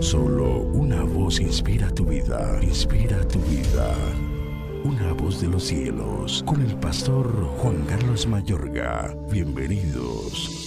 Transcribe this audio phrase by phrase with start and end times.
[0.00, 3.94] Solo una voz inspira tu vida, inspira tu vida.
[4.84, 7.26] Una voz de los cielos, con el pastor
[7.58, 9.16] Juan Carlos Mayorga.
[9.30, 10.64] Bienvenidos.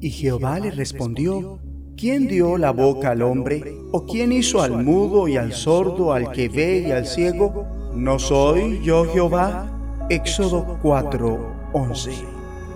[0.00, 1.58] Y Jehová le respondió,
[1.96, 3.76] ¿quién dio la boca al hombre?
[3.92, 7.66] ¿O quién hizo al mudo y al sordo, al que ve y al ciego?
[7.94, 9.68] ¿No soy yo Jehová?
[10.10, 12.31] Éxodo 4:11.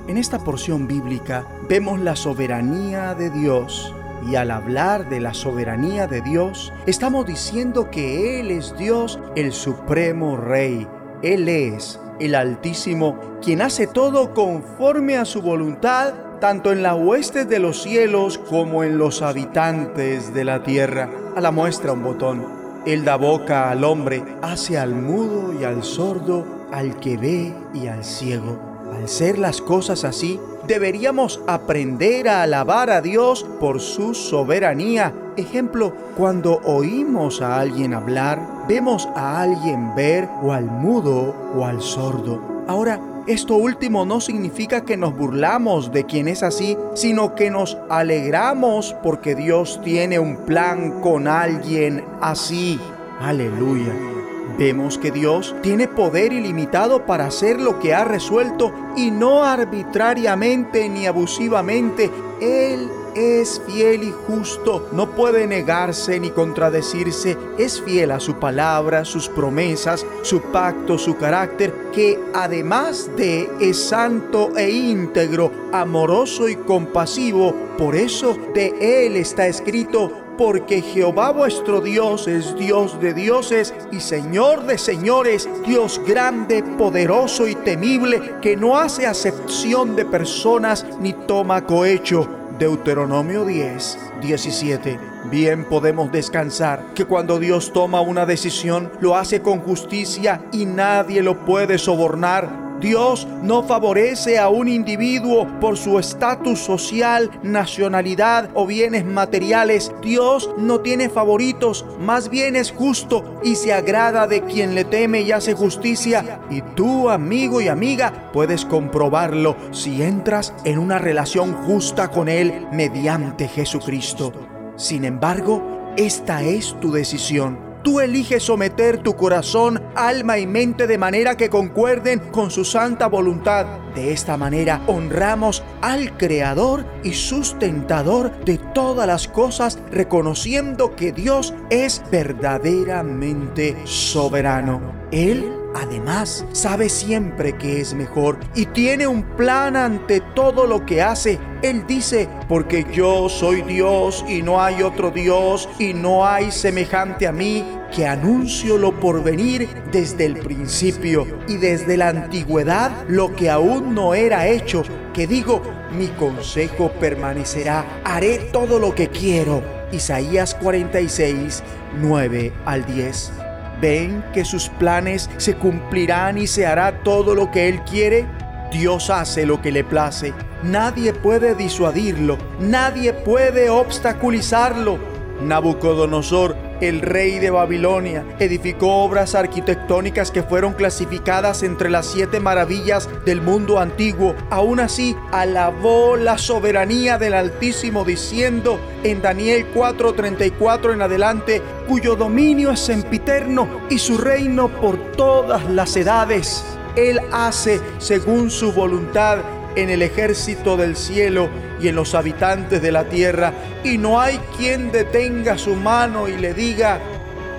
[0.08, 3.92] En esta porción bíblica vemos la soberanía de Dios
[4.30, 9.52] y al hablar de la soberanía de Dios, estamos diciendo que Él es Dios, el
[9.52, 10.86] supremo Rey.
[11.22, 17.48] Él es el Altísimo, quien hace todo conforme a su voluntad, tanto en las huestes
[17.48, 21.08] de los cielos como en los habitantes de la tierra.
[21.34, 22.46] A la muestra un botón.
[22.86, 27.88] Él da boca al hombre, hace al mudo y al sordo, al que ve y
[27.88, 28.75] al ciego.
[28.94, 35.14] Al ser las cosas así, deberíamos aprender a alabar a Dios por su soberanía.
[35.36, 41.80] Ejemplo, cuando oímos a alguien hablar, vemos a alguien ver o al mudo o al
[41.82, 42.40] sordo.
[42.66, 47.76] Ahora, esto último no significa que nos burlamos de quien es así, sino que nos
[47.88, 52.78] alegramos porque Dios tiene un plan con alguien así.
[53.20, 54.15] Aleluya.
[54.58, 60.88] Vemos que Dios tiene poder ilimitado para hacer lo que ha resuelto y no arbitrariamente
[60.88, 62.10] ni abusivamente.
[62.40, 69.06] Él es fiel y justo, no puede negarse ni contradecirse, es fiel a su palabra,
[69.06, 76.56] sus promesas, su pacto, su carácter, que además de es santo e íntegro, amoroso y
[76.56, 77.54] compasivo.
[77.78, 84.00] Por eso de él está escrito, porque Jehová vuestro Dios es Dios de dioses y
[84.00, 91.12] Señor de señores, Dios grande, poderoso y temible, que no hace acepción de personas ni
[91.12, 94.98] toma cohecho Deuteronomio 10, 17.
[95.30, 101.22] Bien podemos descansar que cuando Dios toma una decisión lo hace con justicia y nadie
[101.22, 102.65] lo puede sobornar.
[102.80, 109.92] Dios no favorece a un individuo por su estatus social, nacionalidad o bienes materiales.
[110.02, 115.22] Dios no tiene favoritos, más bien es justo y se agrada de quien le teme
[115.22, 116.40] y hace justicia.
[116.50, 122.66] Y tú, amigo y amiga, puedes comprobarlo si entras en una relación justa con Él
[122.72, 124.32] mediante Jesucristo.
[124.76, 130.98] Sin embargo, esta es tu decisión tú eliges someter tu corazón, alma y mente de
[130.98, 133.64] manera que concuerden con su santa voluntad.
[133.94, 141.54] De esta manera honramos al Creador y sustentador de todas las cosas, reconociendo que Dios
[141.70, 144.80] es verdaderamente soberano.
[145.12, 145.52] Él
[145.82, 151.38] Además, sabe siempre que es mejor y tiene un plan ante todo lo que hace.
[151.70, 157.26] Él dice, porque yo soy Dios y no hay otro Dios y no hay semejante
[157.26, 163.34] a mí, que anuncio lo por venir desde el principio y desde la antigüedad lo
[163.34, 164.82] que aún no era hecho,
[165.12, 165.62] que digo,
[165.96, 169.62] mi consejo permanecerá, haré todo lo que quiero.
[169.92, 171.62] Isaías 46,
[172.00, 173.32] 9 al 10
[173.80, 178.26] ven que sus planes se cumplirán y se hará todo lo que Él quiere?
[178.72, 180.32] Dios hace lo que le place.
[180.62, 184.98] Nadie puede disuadirlo, nadie puede obstaculizarlo.
[185.42, 193.08] Nabucodonosor el rey de Babilonia, edificó obras arquitectónicas que fueron clasificadas entre las siete maravillas
[193.24, 194.34] del mundo antiguo.
[194.50, 202.70] Aún así, alabó la soberanía del Altísimo diciendo en Daniel 4:34 en adelante, cuyo dominio
[202.70, 206.64] es sempiterno y su reino por todas las edades.
[206.96, 209.38] Él hace según su voluntad
[209.76, 211.48] en el ejército del cielo
[211.80, 213.52] y en los habitantes de la tierra,
[213.84, 216.98] y no hay quien detenga su mano y le diga,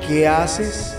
[0.05, 0.95] ¿qué haces?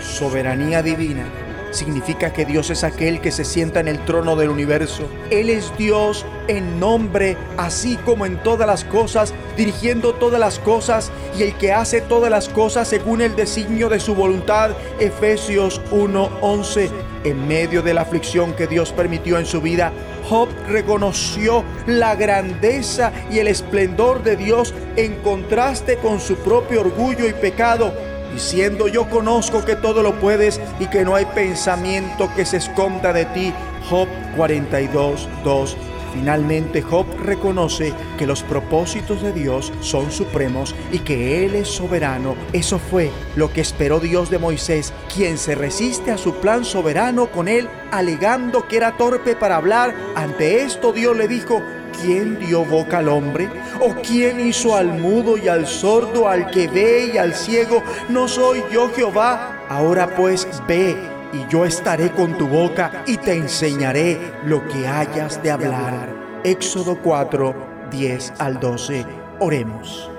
[0.00, 1.26] Soberanía divina
[1.70, 5.08] significa que Dios es aquel que se sienta en el trono del universo.
[5.30, 11.10] Él es Dios en nombre, así como en todas las cosas, dirigiendo todas las cosas
[11.38, 14.70] y el que hace todas las cosas según el designio de su voluntad.
[14.98, 16.90] Efesios 1:11.
[17.24, 19.92] En medio de la aflicción que Dios permitió en su vida,
[20.28, 27.26] Job reconoció la grandeza y el esplendor de Dios en contraste con su propio orgullo
[27.26, 27.92] y pecado,
[28.32, 33.12] diciendo yo conozco que todo lo puedes y que no hay pensamiento que se esconda
[33.12, 33.52] de ti.
[33.88, 35.76] Job 42, 2.
[36.12, 42.34] Finalmente Job reconoce que los propósitos de Dios son supremos y que Él es soberano.
[42.52, 47.30] Eso fue lo que esperó Dios de Moisés, quien se resiste a su plan soberano
[47.30, 49.94] con él, alegando que era torpe para hablar.
[50.16, 51.62] Ante esto Dios le dijo,
[52.00, 53.48] quién dio boca al hombre?
[53.80, 57.82] ¿O quién hizo al mudo y al sordo, al que ve y al ciego?
[58.08, 59.64] ¿No soy yo Jehová?
[59.68, 60.96] Ahora pues ve
[61.32, 66.14] y yo estaré con tu boca y te enseñaré lo que hayas de hablar.
[66.44, 67.54] Éxodo 4,
[67.90, 69.04] 10 al 12.
[69.40, 70.10] Oremos.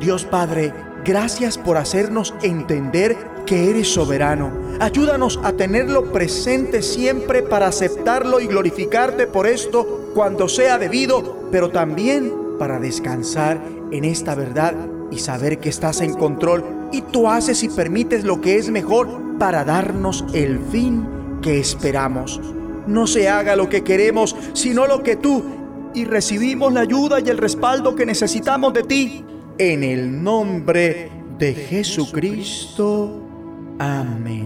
[0.00, 0.72] Dios Padre,
[1.04, 3.16] gracias por hacernos entender
[3.46, 4.50] que eres soberano.
[4.80, 11.68] Ayúdanos a tenerlo presente siempre para aceptarlo y glorificarte por esto cuando sea debido, pero
[11.68, 13.60] también para descansar
[13.92, 14.74] en esta verdad
[15.10, 19.08] y saber que estás en control y tú haces y permites lo que es mejor
[19.38, 21.06] para darnos el fin
[21.42, 22.40] que esperamos.
[22.86, 25.44] No se haga lo que queremos, sino lo que tú,
[25.92, 29.22] y recibimos la ayuda y el respaldo que necesitamos de ti.
[29.58, 33.20] En el nombre de Jesucristo.
[33.78, 34.45] Amén.